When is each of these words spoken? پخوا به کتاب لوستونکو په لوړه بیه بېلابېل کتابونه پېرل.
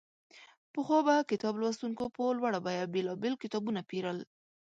پخوا 0.73 0.99
به 1.07 1.15
کتاب 1.31 1.53
لوستونکو 1.61 2.05
په 2.15 2.23
لوړه 2.37 2.59
بیه 2.65 2.83
بېلابېل 2.93 3.33
کتابونه 3.43 3.79
پېرل. 3.89 4.17